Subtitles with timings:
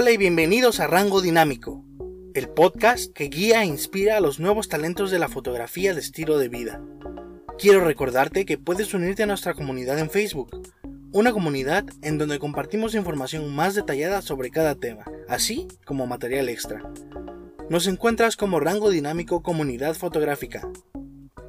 [0.00, 1.84] Hola y bienvenidos a Rango Dinámico,
[2.32, 6.38] el podcast que guía e inspira a los nuevos talentos de la fotografía de estilo
[6.38, 6.80] de vida.
[7.58, 10.62] Quiero recordarte que puedes unirte a nuestra comunidad en Facebook,
[11.10, 16.80] una comunidad en donde compartimos información más detallada sobre cada tema, así como material extra.
[17.68, 20.70] Nos encuentras como Rango Dinámico Comunidad Fotográfica.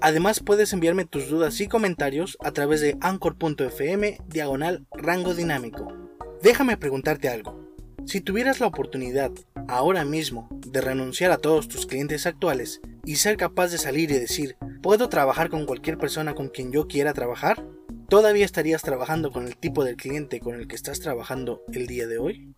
[0.01, 5.93] Además puedes enviarme tus dudas y comentarios a través de anchor.fm diagonal rango dinámico.
[6.41, 7.58] Déjame preguntarte algo.
[8.05, 9.31] Si tuvieras la oportunidad
[9.67, 14.19] ahora mismo de renunciar a todos tus clientes actuales y ser capaz de salir y
[14.19, 17.65] decir, ¿puedo trabajar con cualquier persona con quien yo quiera trabajar?
[18.07, 22.07] ¿Todavía estarías trabajando con el tipo de cliente con el que estás trabajando el día
[22.07, 22.55] de hoy?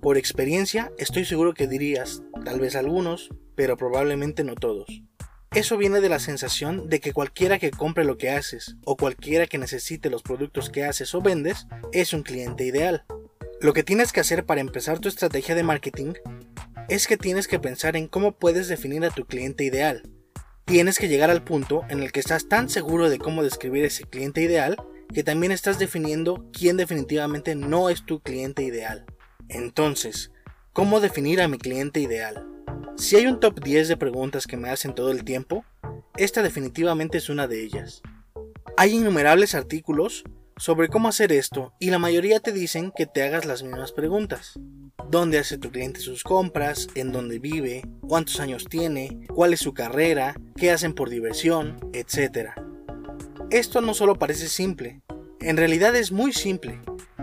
[0.00, 5.02] Por experiencia, estoy seguro que dirías, tal vez algunos, pero probablemente no todos.
[5.54, 9.46] Eso viene de la sensación de que cualquiera que compre lo que haces o cualquiera
[9.46, 13.04] que necesite los productos que haces o vendes es un cliente ideal.
[13.60, 16.12] Lo que tienes que hacer para empezar tu estrategia de marketing
[16.88, 20.08] es que tienes que pensar en cómo puedes definir a tu cliente ideal.
[20.64, 24.04] Tienes que llegar al punto en el que estás tan seguro de cómo describir ese
[24.04, 24.76] cliente ideal
[25.12, 29.06] que también estás definiendo quién definitivamente no es tu cliente ideal.
[29.48, 30.30] Entonces,
[30.72, 32.46] ¿cómo definir a mi cliente ideal?
[32.96, 35.64] Si hay un top 10 de preguntas que me hacen todo el tiempo,
[36.16, 38.02] esta definitivamente es una de ellas.
[38.76, 40.22] Hay innumerables artículos
[40.58, 44.58] sobre cómo hacer esto y la mayoría te dicen que te hagas las mismas preguntas.
[45.10, 46.88] ¿Dónde hace tu cliente sus compras?
[46.94, 47.82] ¿En dónde vive?
[48.00, 49.26] ¿Cuántos años tiene?
[49.34, 50.34] ¿Cuál es su carrera?
[50.56, 51.78] ¿Qué hacen por diversión?
[51.92, 52.54] Etcétera.
[53.50, 55.00] Esto no solo parece simple,
[55.40, 56.80] en realidad es muy simple.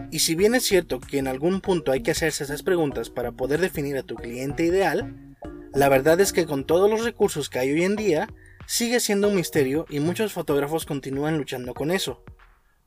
[0.09, 3.33] Y si bien es cierto que en algún punto hay que hacerse esas preguntas para
[3.33, 5.35] poder definir a tu cliente ideal,
[5.73, 8.29] la verdad es que con todos los recursos que hay hoy en día,
[8.65, 12.23] sigue siendo un misterio y muchos fotógrafos continúan luchando con eso.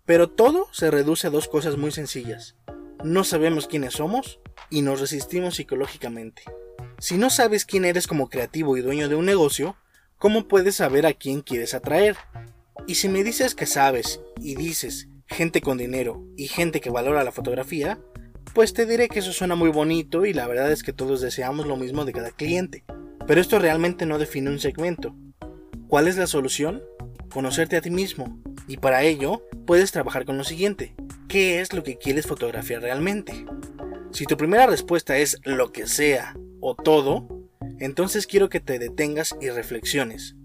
[0.09, 2.57] Pero todo se reduce a dos cosas muy sencillas.
[3.05, 6.45] No sabemos quiénes somos y nos resistimos psicológicamente.
[6.99, 9.77] Si no sabes quién eres como creativo y dueño de un negocio,
[10.17, 12.17] ¿cómo puedes saber a quién quieres atraer?
[12.87, 17.23] Y si me dices que sabes y dices gente con dinero y gente que valora
[17.23, 18.01] la fotografía,
[18.55, 21.67] pues te diré que eso suena muy bonito y la verdad es que todos deseamos
[21.67, 22.83] lo mismo de cada cliente.
[23.27, 25.15] Pero esto realmente no define un segmento.
[25.87, 26.83] ¿Cuál es la solución?
[27.31, 28.41] Conocerte a ti mismo.
[28.67, 30.95] Y para ello, puedes trabajar con lo siguiente.
[31.29, 33.45] ¿Qué es lo que quieres fotografiar realmente?
[34.13, 37.29] Si tu primera respuesta es lo que sea o todo,
[37.79, 40.37] entonces quiero que te detengas y reflexiones.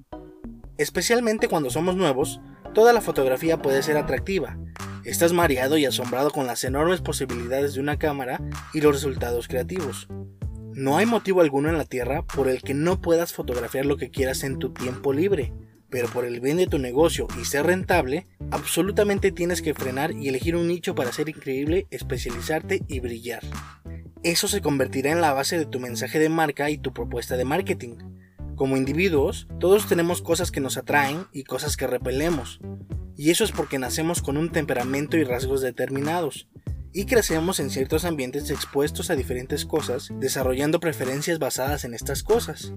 [0.77, 2.41] Especialmente cuando somos nuevos,
[2.73, 4.57] toda la fotografía puede ser atractiva.
[5.05, 8.41] Estás mareado y asombrado con las enormes posibilidades de una cámara
[8.73, 10.07] y los resultados creativos.
[10.73, 14.09] No hay motivo alguno en la Tierra por el que no puedas fotografiar lo que
[14.09, 15.53] quieras en tu tiempo libre
[15.93, 20.27] pero por el bien de tu negocio y ser rentable, absolutamente tienes que frenar y
[20.27, 23.43] elegir un nicho para ser increíble, especializarte y brillar.
[24.23, 27.45] Eso se convertirá en la base de tu mensaje de marca y tu propuesta de
[27.45, 27.97] marketing.
[28.55, 32.59] Como individuos, todos tenemos cosas que nos atraen y cosas que repelemos,
[33.15, 36.49] y eso es porque nacemos con un temperamento y rasgos determinados,
[36.91, 42.73] y crecemos en ciertos ambientes expuestos a diferentes cosas, desarrollando preferencias basadas en estas cosas.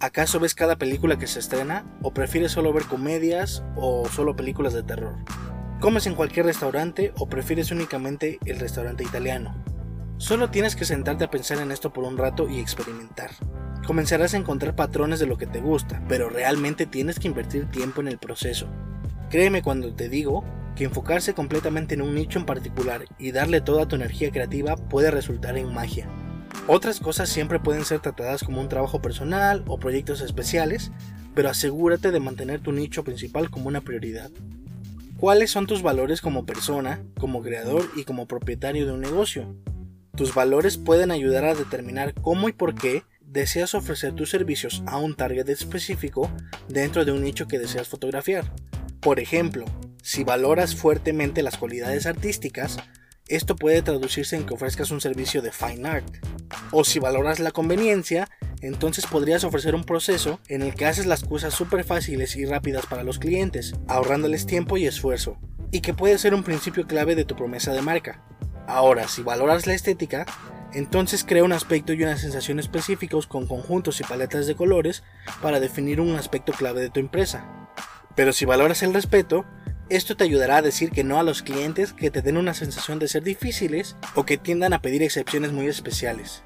[0.00, 1.84] ¿Acaso ves cada película que se estrena?
[2.02, 5.16] ¿O prefieres solo ver comedias o solo películas de terror?
[5.80, 9.60] ¿Comes en cualquier restaurante o prefieres únicamente el restaurante italiano?
[10.16, 13.30] Solo tienes que sentarte a pensar en esto por un rato y experimentar.
[13.88, 18.00] Comenzarás a encontrar patrones de lo que te gusta, pero realmente tienes que invertir tiempo
[18.00, 18.68] en el proceso.
[19.30, 20.44] Créeme cuando te digo
[20.76, 25.10] que enfocarse completamente en un nicho en particular y darle toda tu energía creativa puede
[25.10, 26.08] resultar en magia.
[26.66, 30.90] Otras cosas siempre pueden ser tratadas como un trabajo personal o proyectos especiales,
[31.34, 34.30] pero asegúrate de mantener tu nicho principal como una prioridad.
[35.18, 39.54] ¿Cuáles son tus valores como persona, como creador y como propietario de un negocio?
[40.16, 44.98] Tus valores pueden ayudar a determinar cómo y por qué deseas ofrecer tus servicios a
[44.98, 46.30] un target específico
[46.68, 48.52] dentro de un nicho que deseas fotografiar.
[49.00, 49.64] Por ejemplo,
[50.02, 52.78] si valoras fuertemente las cualidades artísticas,
[53.28, 56.06] esto puede traducirse en que ofrezcas un servicio de fine art.
[56.70, 58.28] O si valoras la conveniencia,
[58.60, 62.86] entonces podrías ofrecer un proceso en el que haces las cosas súper fáciles y rápidas
[62.86, 65.38] para los clientes, ahorrándoles tiempo y esfuerzo,
[65.70, 68.22] y que puede ser un principio clave de tu promesa de marca.
[68.66, 70.26] Ahora, si valoras la estética,
[70.72, 75.02] entonces crea un aspecto y una sensación específicos con conjuntos y paletas de colores
[75.40, 77.68] para definir un aspecto clave de tu empresa.
[78.14, 79.44] Pero si valoras el respeto,
[79.90, 82.98] esto te ayudará a decir que no a los clientes que te den una sensación
[82.98, 86.42] de ser difíciles o que tiendan a pedir excepciones muy especiales.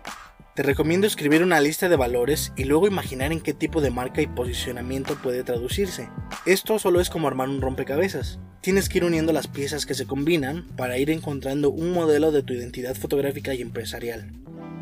[0.54, 4.20] Te recomiendo escribir una lista de valores y luego imaginar en qué tipo de marca
[4.20, 6.10] y posicionamiento puede traducirse.
[6.44, 8.38] Esto solo es como armar un rompecabezas.
[8.60, 12.42] Tienes que ir uniendo las piezas que se combinan para ir encontrando un modelo de
[12.42, 14.30] tu identidad fotográfica y empresarial.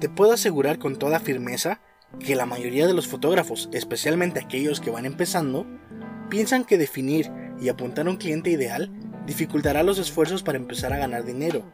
[0.00, 1.80] Te puedo asegurar con toda firmeza
[2.18, 5.66] que la mayoría de los fotógrafos, especialmente aquellos que van empezando,
[6.28, 7.30] piensan que definir
[7.60, 8.90] y apuntar a un cliente ideal
[9.26, 11.72] dificultará los esfuerzos para empezar a ganar dinero.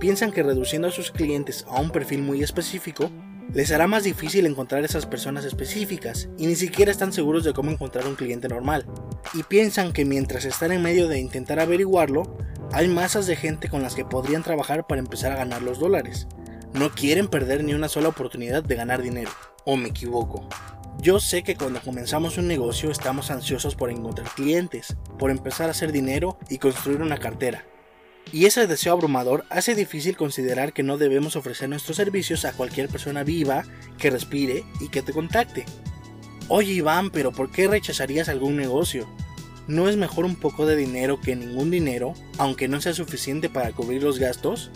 [0.00, 3.10] Piensan que reduciendo a sus clientes a un perfil muy específico
[3.52, 7.70] les hará más difícil encontrar esas personas específicas y ni siquiera están seguros de cómo
[7.70, 8.86] encontrar un cliente normal.
[9.34, 12.36] Y piensan que mientras están en medio de intentar averiguarlo,
[12.72, 16.26] hay masas de gente con las que podrían trabajar para empezar a ganar los dólares.
[16.74, 19.30] No quieren perder ni una sola oportunidad de ganar dinero.
[19.64, 20.48] ¿O me equivoco?
[21.00, 25.72] Yo sé que cuando comenzamos un negocio estamos ansiosos por encontrar clientes, por empezar a
[25.72, 27.64] hacer dinero y construir una cartera.
[28.32, 32.88] Y ese deseo abrumador hace difícil considerar que no debemos ofrecer nuestros servicios a cualquier
[32.88, 33.64] persona viva,
[33.98, 35.64] que respire y que te contacte.
[36.48, 39.06] Oye Iván, pero ¿por qué rechazarías algún negocio?
[39.68, 43.70] ¿No es mejor un poco de dinero que ningún dinero, aunque no sea suficiente para
[43.72, 44.70] cubrir los gastos?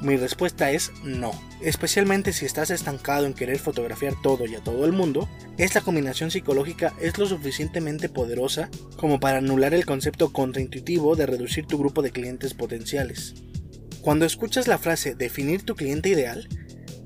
[0.00, 1.30] Mi respuesta es no.
[1.60, 6.30] Especialmente si estás estancado en querer fotografiar todo y a todo el mundo, esta combinación
[6.30, 12.00] psicológica es lo suficientemente poderosa como para anular el concepto contraintuitivo de reducir tu grupo
[12.00, 13.34] de clientes potenciales.
[14.00, 16.48] Cuando escuchas la frase definir tu cliente ideal,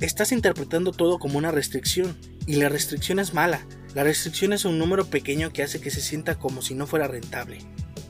[0.01, 3.67] estás interpretando todo como una restricción, y la restricción es mala.
[3.95, 7.09] La restricción es un número pequeño que hace que se sienta como si no fuera
[7.09, 7.59] rentable.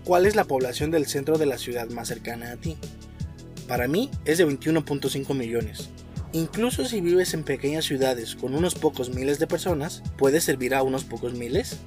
[0.04, 2.76] ¿Cuál es la población del centro de la ciudad más cercana a ti?
[3.64, 5.90] Para mí es de 21.5 millones.
[6.32, 10.82] Incluso si vives en pequeñas ciudades con unos pocos miles de personas, ¿puedes servir a
[10.82, 11.78] unos pocos miles?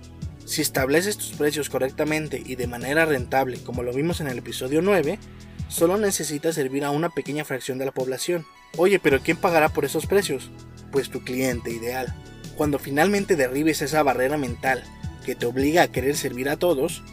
[0.45, 4.81] Si estableces tus precios correctamente y de manera rentable, como lo vimos en el episodio
[4.81, 5.19] 9,
[5.67, 8.45] solo necesitas servir a una pequeña fracción de la población.
[8.77, 10.49] Oye, pero ¿quién pagará por esos precios?
[10.91, 12.15] Pues tu cliente ideal.
[12.55, 14.83] Cuando finalmente derribes esa barrera mental
[15.25, 17.03] que te obliga a querer servir a todos,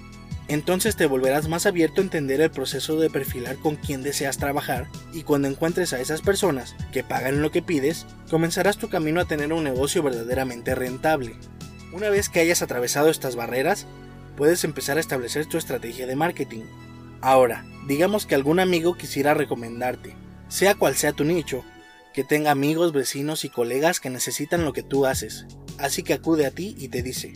[0.49, 4.89] entonces te volverás más abierto a entender el proceso de perfilar con quién deseas trabajar
[5.13, 9.25] y cuando encuentres a esas personas que pagan lo que pides, comenzarás tu camino a
[9.25, 11.35] tener un negocio verdaderamente rentable.
[11.93, 13.87] Una vez que hayas atravesado estas barreras,
[14.37, 16.65] puedes empezar a establecer tu estrategia de marketing.
[17.23, 20.15] Ahora, digamos que algún amigo quisiera recomendarte,
[20.49, 21.65] sea cual sea tu nicho,
[22.13, 25.47] que tenga amigos, vecinos y colegas que necesitan lo que tú haces,
[25.79, 27.33] así que acude a ti y te dice,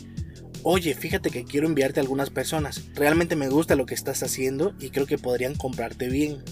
[0.62, 4.74] oye, fíjate que quiero enviarte a algunas personas, realmente me gusta lo que estás haciendo
[4.80, 6.42] y creo que podrían comprarte bien.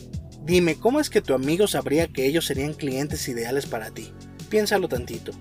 [0.45, 4.13] Dime, ¿cómo es que tu amigo sabría que ellos serían clientes ideales para ti?
[4.49, 5.33] Piénsalo tantito.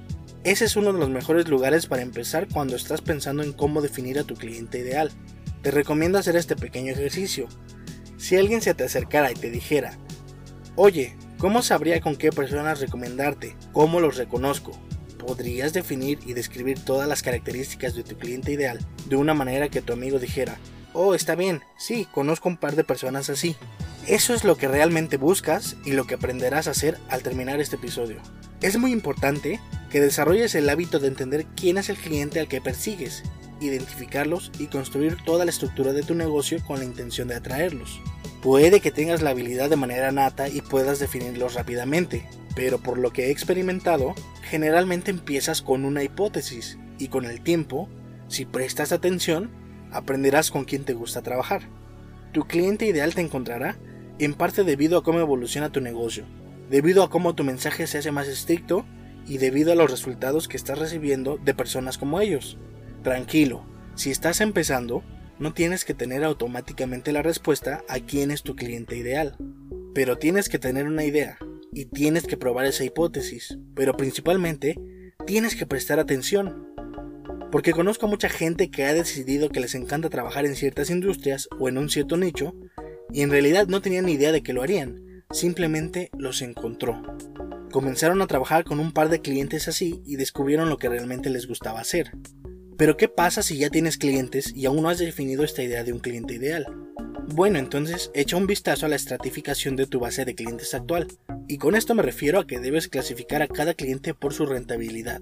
[0.43, 4.19] Ese es uno de los mejores lugares para empezar cuando estás pensando en cómo definir
[4.19, 5.11] a tu cliente ideal.
[5.61, 7.47] Te recomiendo hacer este pequeño ejercicio.
[8.17, 9.97] Si alguien se te acercara y te dijera,
[10.75, 13.55] oye, ¿cómo sabría con qué personas recomendarte?
[13.71, 14.71] ¿Cómo los reconozco?
[15.25, 19.81] Podrías definir y describir todas las características de tu cliente ideal de una manera que
[19.81, 20.57] tu amigo dijera,
[20.93, 23.55] oh, está bien, sí, conozco un par de personas así.
[24.07, 27.75] Eso es lo que realmente buscas y lo que aprenderás a hacer al terminar este
[27.75, 28.17] episodio.
[28.61, 32.61] Es muy importante que desarrolles el hábito de entender quién es el cliente al que
[32.61, 33.23] persigues,
[33.59, 37.99] identificarlos y construir toda la estructura de tu negocio con la intención de atraerlos.
[38.45, 43.11] Puede que tengas la habilidad de manera nata y puedas definirlos rápidamente, pero por lo
[43.11, 44.13] que he experimentado,
[44.43, 47.89] generalmente empiezas con una hipótesis y con el tiempo,
[48.27, 49.49] si prestas atención,
[49.91, 51.63] aprenderás con quién te gusta trabajar.
[52.33, 53.79] Tu cliente ideal te encontrará
[54.19, 56.25] en parte debido a cómo evoluciona tu negocio,
[56.69, 58.85] debido a cómo tu mensaje se hace más estricto
[59.25, 62.59] y debido a los resultados que estás recibiendo de personas como ellos.
[63.01, 65.01] Tranquilo, si estás empezando,
[65.39, 69.37] no tienes que tener automáticamente la respuesta a quién es tu cliente ideal,
[69.93, 71.37] pero tienes que tener una idea
[71.73, 74.75] y tienes que probar esa hipótesis, pero principalmente
[75.25, 76.69] tienes que prestar atención.
[77.51, 81.47] Porque conozco a mucha gente que ha decidido que les encanta trabajar en ciertas industrias
[81.59, 82.53] o en un cierto nicho
[83.11, 87.01] y en realidad no tenían ni idea de que lo harían, simplemente los encontró.
[87.71, 91.47] Comenzaron a trabajar con un par de clientes así y descubrieron lo que realmente les
[91.47, 92.11] gustaba hacer.
[92.77, 95.93] Pero ¿qué pasa si ya tienes clientes y aún no has definido esta idea de
[95.93, 96.65] un cliente ideal?
[97.27, 101.07] Bueno, entonces echa un vistazo a la estratificación de tu base de clientes actual.
[101.47, 105.21] Y con esto me refiero a que debes clasificar a cada cliente por su rentabilidad.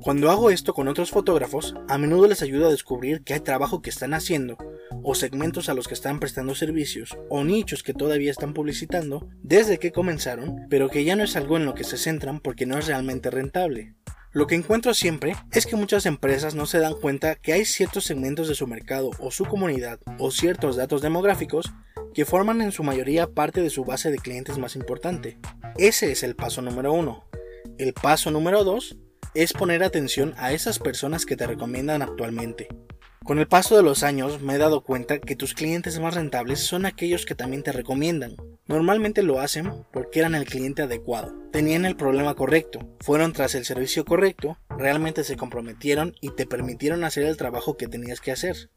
[0.00, 3.82] Cuando hago esto con otros fotógrafos, a menudo les ayuda a descubrir que hay trabajo
[3.82, 4.56] que están haciendo,
[5.02, 9.78] o segmentos a los que están prestando servicios, o nichos que todavía están publicitando desde
[9.78, 12.78] que comenzaron, pero que ya no es algo en lo que se centran porque no
[12.78, 13.96] es realmente rentable.
[14.32, 18.04] Lo que encuentro siempre es que muchas empresas no se dan cuenta que hay ciertos
[18.04, 21.72] segmentos de su mercado o su comunidad o ciertos datos demográficos
[22.12, 25.38] que forman en su mayoría parte de su base de clientes más importante.
[25.78, 27.24] Ese es el paso número uno.
[27.78, 28.98] El paso número dos
[29.34, 32.68] es poner atención a esas personas que te recomiendan actualmente.
[33.28, 36.60] Con el paso de los años me he dado cuenta que tus clientes más rentables
[36.60, 38.36] son aquellos que también te recomiendan.
[38.66, 43.66] Normalmente lo hacen porque eran el cliente adecuado, tenían el problema correcto, fueron tras el
[43.66, 48.70] servicio correcto, realmente se comprometieron y te permitieron hacer el trabajo que tenías que hacer.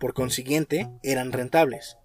[0.00, 1.96] Por consiguiente, eran rentables.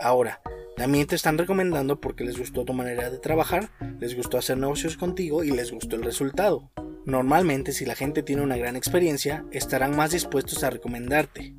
[0.00, 0.40] Ahora,
[0.76, 4.96] también te están recomendando porque les gustó tu manera de trabajar, les gustó hacer negocios
[4.96, 6.72] contigo y les gustó el resultado.
[7.06, 11.54] Normalmente si la gente tiene una gran experiencia, estarán más dispuestos a recomendarte.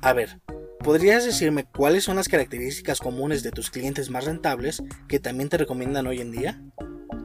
[0.00, 0.40] A ver,
[0.84, 5.56] ¿Podrías decirme cuáles son las características comunes de tus clientes más rentables que también te
[5.56, 6.60] recomiendan hoy en día?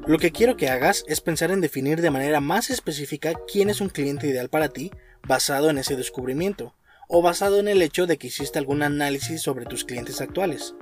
[0.08, 3.82] Lo que quiero que hagas es pensar en definir de manera más específica quién es
[3.82, 4.92] un cliente ideal para ti
[5.28, 6.74] basado en ese descubrimiento,
[7.10, 10.74] o basado en el hecho de que hiciste algún análisis sobre tus clientes actuales.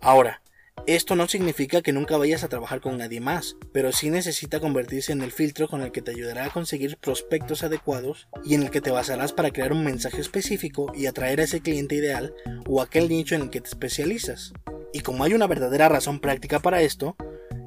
[0.00, 0.42] Ahora,
[0.86, 5.12] esto no significa que nunca vayas a trabajar con nadie más, pero sí necesita convertirse
[5.12, 8.70] en el filtro con el que te ayudará a conseguir prospectos adecuados y en el
[8.70, 12.34] que te basarás para crear un mensaje específico y atraer a ese cliente ideal
[12.66, 14.52] o aquel nicho en el que te especializas.
[14.92, 17.16] Y como hay una verdadera razón práctica para esto,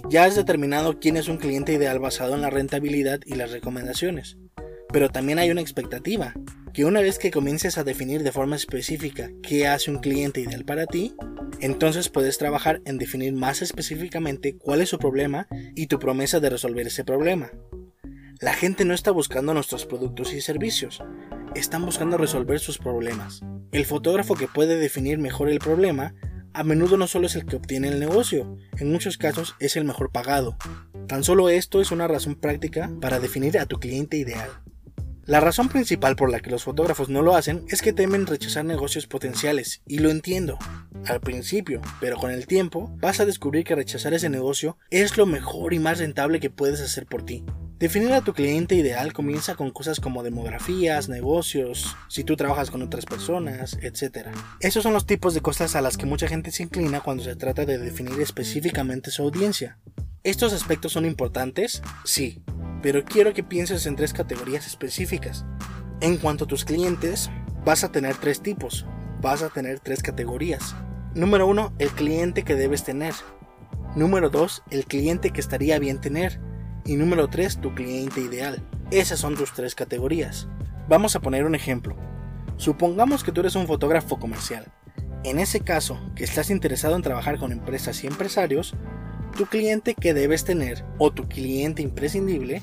[0.09, 4.37] ya has determinado quién es un cliente ideal basado en la rentabilidad y las recomendaciones.
[4.91, 6.33] Pero también hay una expectativa,
[6.73, 10.63] que una vez que comiences a definir de forma específica qué hace un cliente ideal
[10.63, 11.15] para ti,
[11.59, 16.49] entonces puedes trabajar en definir más específicamente cuál es su problema y tu promesa de
[16.49, 17.51] resolver ese problema.
[18.39, 21.03] La gente no está buscando nuestros productos y servicios,
[21.55, 23.41] están buscando resolver sus problemas.
[23.71, 26.15] El fotógrafo que puede definir mejor el problema
[26.53, 29.85] a menudo no solo es el que obtiene el negocio, en muchos casos es el
[29.85, 30.57] mejor pagado.
[31.07, 34.49] Tan solo esto es una razón práctica para definir a tu cliente ideal.
[35.25, 38.65] La razón principal por la que los fotógrafos no lo hacen es que temen rechazar
[38.65, 40.57] negocios potenciales, y lo entiendo.
[41.05, 45.27] Al principio, pero con el tiempo, vas a descubrir que rechazar ese negocio es lo
[45.27, 47.43] mejor y más rentable que puedes hacer por ti.
[47.77, 52.81] Definir a tu cliente ideal comienza con cosas como demografías, negocios, si tú trabajas con
[52.81, 54.29] otras personas, etc.
[54.59, 57.35] Esos son los tipos de cosas a las que mucha gente se inclina cuando se
[57.35, 59.77] trata de definir específicamente su audiencia.
[60.23, 61.81] ¿Estos aspectos son importantes?
[62.05, 62.43] Sí,
[62.83, 65.45] pero quiero que pienses en tres categorías específicas.
[65.99, 67.31] En cuanto a tus clientes,
[67.65, 68.85] vas a tener tres tipos,
[69.19, 70.75] vas a tener tres categorías.
[71.15, 73.15] Número uno, el cliente que debes tener.
[73.95, 76.39] Número dos, el cliente que estaría bien tener.
[76.85, 78.63] Y número tres, tu cliente ideal.
[78.91, 80.47] Esas son tus tres categorías.
[80.87, 81.95] Vamos a poner un ejemplo.
[82.57, 84.71] Supongamos que tú eres un fotógrafo comercial.
[85.23, 88.75] En ese caso, que estás interesado en trabajar con empresas y empresarios,
[89.31, 92.61] tu cliente que debes tener o tu cliente imprescindible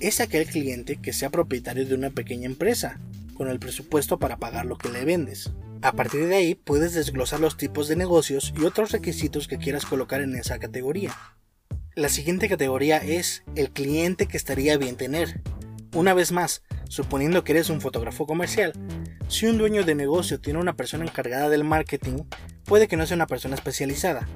[0.00, 3.00] es aquel cliente que sea propietario de una pequeña empresa,
[3.34, 5.50] con el presupuesto para pagar lo que le vendes.
[5.82, 9.86] A partir de ahí puedes desglosar los tipos de negocios y otros requisitos que quieras
[9.86, 11.14] colocar en esa categoría.
[11.94, 15.42] La siguiente categoría es el cliente que estaría bien tener.
[15.94, 18.72] Una vez más, suponiendo que eres un fotógrafo comercial,
[19.28, 22.24] si un dueño de negocio tiene una persona encargada del marketing,
[22.64, 24.28] puede que no sea una persona especializada,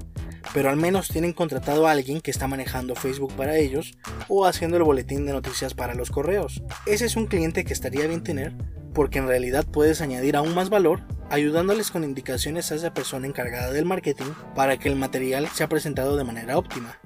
[0.55, 3.97] pero al menos tienen contratado a alguien que está manejando Facebook para ellos
[4.29, 6.63] o haciendo el boletín de noticias para los correos.
[6.87, 8.55] Ese es un cliente que estaría bien tener
[8.95, 13.71] porque en realidad puedes añadir aún más valor ayudándoles con indicaciones a esa persona encargada
[13.71, 16.99] del marketing para que el material sea presentado de manera óptima.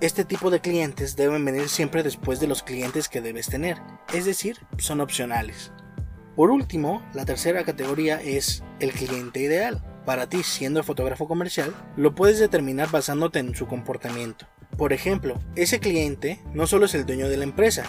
[0.00, 3.78] Este tipo de clientes deben venir siempre después de los clientes que debes tener,
[4.12, 5.72] es decir, son opcionales.
[6.36, 12.14] Por último, la tercera categoría es el cliente ideal para ti siendo fotógrafo comercial, lo
[12.14, 14.46] puedes determinar basándote en su comportamiento.
[14.78, 17.84] Por ejemplo, ese cliente no solo es el dueño de la empresa,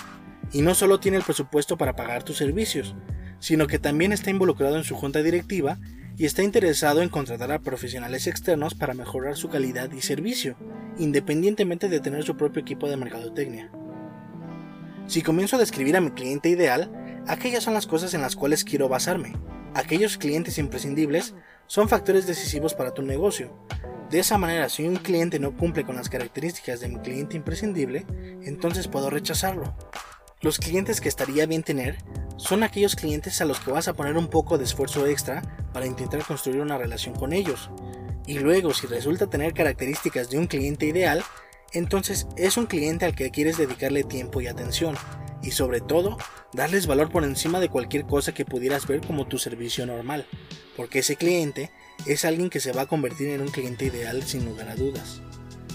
[0.51, 2.95] y no solo tiene el presupuesto para pagar tus servicios,
[3.39, 5.77] sino que también está involucrado en su junta directiva
[6.17, 10.57] y está interesado en contratar a profesionales externos para mejorar su calidad y servicio,
[10.97, 13.71] independientemente de tener su propio equipo de mercadotecnia.
[15.05, 16.91] Si comienzo a describir a mi cliente ideal,
[17.27, 19.33] aquellas son las cosas en las cuales quiero basarme.
[19.75, 21.35] Aquellos clientes imprescindibles
[21.67, 23.51] son factores decisivos para tu negocio.
[24.09, 28.05] De esa manera, si un cliente no cumple con las características de mi cliente imprescindible,
[28.41, 29.75] entonces puedo rechazarlo.
[30.41, 31.97] Los clientes que estaría bien tener
[32.37, 35.41] son aquellos clientes a los que vas a poner un poco de esfuerzo extra
[35.73, 37.69] para intentar construir una relación con ellos.
[38.27, 41.23] Y luego, si resulta tener características de un cliente ideal,
[41.73, 44.95] entonces es un cliente al que quieres dedicarle tiempo y atención.
[45.47, 46.17] Y sobre todo,
[46.53, 50.27] darles valor por encima de cualquier cosa que pudieras ver como tu servicio normal
[50.77, 51.71] porque ese cliente
[52.05, 55.21] es alguien que se va a convertir en un cliente ideal sin lugar a dudas.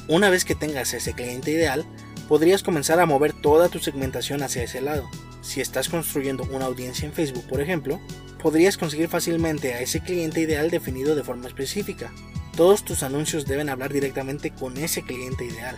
[0.09, 1.85] Una vez que tengas ese cliente ideal,
[2.29, 5.11] podrías comenzar a mover toda tu segmentación hacia ese lado.
[5.43, 8.00] Si estás construyendo una audiencia en Facebook, por ejemplo,
[8.41, 12.12] podrías conseguir fácilmente a ese cliente ideal definido de forma específica.
[12.57, 15.76] Todos tus anuncios deben hablar directamente con ese cliente ideal.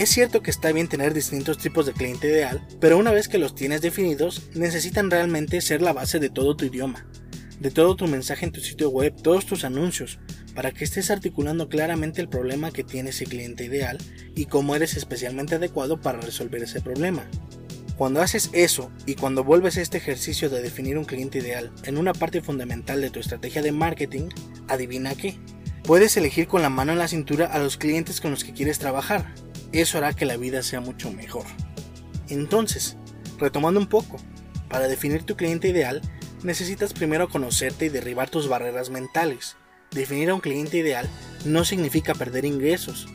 [0.00, 3.36] Es cierto que está bien tener distintos tipos de cliente ideal, pero una vez que
[3.36, 7.06] los tienes definidos, necesitan realmente ser la base de todo tu idioma
[7.60, 10.18] de todo tu mensaje en tu sitio web, todos tus anuncios,
[10.54, 13.98] para que estés articulando claramente el problema que tiene ese cliente ideal
[14.34, 17.28] y cómo eres especialmente adecuado para resolver ese problema.
[17.98, 21.98] Cuando haces eso y cuando vuelves a este ejercicio de definir un cliente ideal en
[21.98, 24.30] una parte fundamental de tu estrategia de marketing,
[24.66, 25.38] adivina qué.
[25.84, 28.78] Puedes elegir con la mano en la cintura a los clientes con los que quieres
[28.78, 29.34] trabajar.
[29.72, 31.44] Eso hará que la vida sea mucho mejor.
[32.28, 32.96] Entonces,
[33.38, 34.16] retomando un poco,
[34.68, 36.00] para definir tu cliente ideal,
[36.42, 39.56] necesitas primero conocerte y derribar tus barreras mentales.
[39.90, 41.08] Definir a un cliente ideal
[41.44, 43.08] no significa perder ingresos.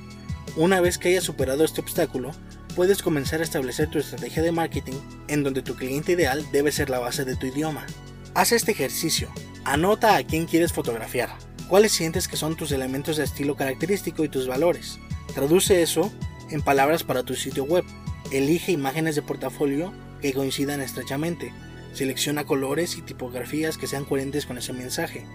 [0.57, 2.31] Una vez que hayas superado este obstáculo,
[2.75, 6.89] puedes comenzar a establecer tu estrategia de marketing en donde tu cliente ideal debe ser
[6.89, 7.85] la base de tu idioma.
[8.33, 9.29] Haz este ejercicio.
[9.63, 11.29] Anota a quién quieres fotografiar,
[11.69, 14.99] cuáles sientes que son tus elementos de estilo característico y tus valores.
[15.33, 16.11] Traduce eso
[16.49, 17.83] en palabras para tu sitio web.
[18.31, 21.53] Elige imágenes de portafolio que coincidan estrechamente.
[21.93, 25.25] Selecciona colores y tipografías que sean coherentes con ese mensaje.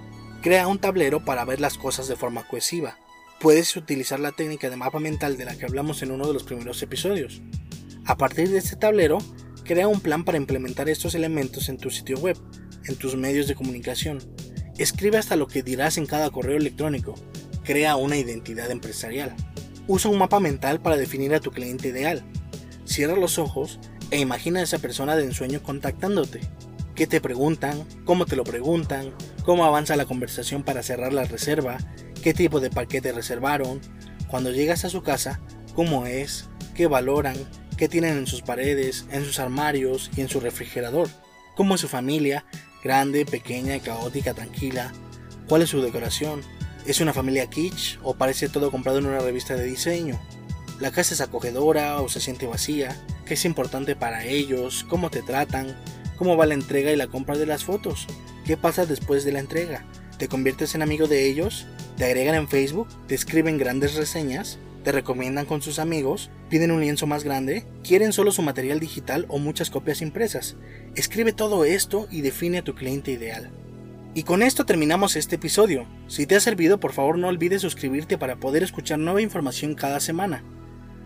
[0.43, 2.99] Crea un tablero para ver las cosas de forma cohesiva.
[3.41, 6.45] Puedes utilizar la técnica de mapa mental de la que hablamos en uno de los
[6.45, 7.41] primeros episodios.
[8.05, 9.19] A partir de este tablero,
[9.65, 12.37] crea un plan para implementar estos elementos en tu sitio web,
[12.85, 14.19] en tus medios de comunicación.
[14.79, 17.15] Escribe hasta lo que dirás en cada correo electrónico.
[17.65, 19.35] Crea una identidad empresarial.
[19.87, 22.23] Usa un mapa mental para definir a tu cliente ideal.
[22.85, 23.79] Cierra los ojos
[24.11, 26.41] e imagina a esa persona de ensueño contactándote.
[26.95, 27.87] ¿Qué te preguntan?
[28.05, 29.15] ¿Cómo te lo preguntan?
[29.45, 31.79] ¿Cómo avanza la conversación para cerrar la reserva?
[32.23, 33.81] ¿Qué tipo de paquete reservaron?
[34.29, 35.41] Cuando llegas a su casa,
[35.75, 36.49] ¿cómo es?
[36.75, 37.37] ¿Qué valoran?
[37.77, 41.09] ¿Qué tienen en sus paredes, en sus armarios y en su refrigerador?
[41.57, 42.45] ¿Cómo es su familia?
[42.85, 44.93] ¿Grande, pequeña, caótica, tranquila?
[45.49, 46.43] ¿Cuál es su decoración?
[46.87, 50.19] ¿Es una familia kitsch o parece todo comprado en una revista de diseño?
[50.81, 52.99] ¿La casa es acogedora o se siente vacía?
[53.27, 54.87] ¿Qué es importante para ellos?
[54.89, 55.77] ¿Cómo te tratan?
[56.17, 58.07] ¿Cómo va la entrega y la compra de las fotos?
[58.47, 59.85] ¿Qué pasa después de la entrega?
[60.17, 61.67] ¿Te conviertes en amigo de ellos?
[61.99, 62.89] ¿Te agregan en Facebook?
[63.07, 64.59] ¿Te escriben grandes reseñas?
[64.83, 66.31] ¿Te recomiendan con sus amigos?
[66.49, 67.67] ¿Piden un lienzo más grande?
[67.85, 70.57] ¿Quieren solo su material digital o muchas copias impresas?
[70.95, 73.51] Escribe todo esto y define a tu cliente ideal.
[74.13, 75.87] Y con esto terminamos este episodio.
[76.09, 80.01] Si te ha servido, por favor no olvides suscribirte para poder escuchar nueva información cada
[80.01, 80.43] semana.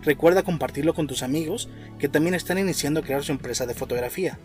[0.03, 4.39] Recuerda compartirlo con tus amigos que también están iniciando a crear su empresa de fotografía.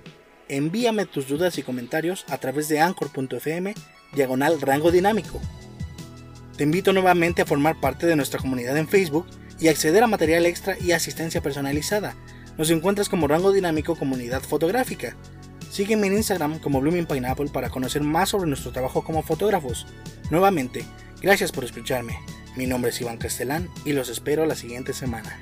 [0.50, 3.74] Envíame tus dudas y comentarios a través de anchor.fm
[4.14, 5.40] diagonal rango dinámico.
[6.58, 9.26] Te invito nuevamente a formar parte de nuestra comunidad en Facebook
[9.60, 12.16] y acceder a material extra y asistencia personalizada.
[12.58, 15.16] Nos encuentras como Rango Dinámico Comunidad Fotográfica.
[15.70, 19.86] Sígueme en Instagram como Blooming Pineapple para conocer más sobre nuestro trabajo como fotógrafos.
[20.32, 20.84] Nuevamente,
[21.22, 22.20] gracias por escucharme.
[22.56, 25.40] Mi nombre es Iván Castellán y los espero la siguiente semana.